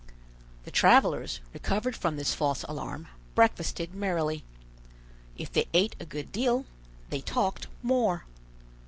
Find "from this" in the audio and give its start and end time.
1.95-2.33